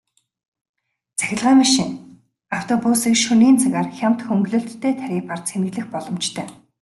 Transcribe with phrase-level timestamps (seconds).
[1.17, 1.89] Цахилгаан машин,
[2.57, 6.47] автобусыг шөнийн цагаар хямд хөнгөлөлттэй тарифаар цэнэглэх боломжтой.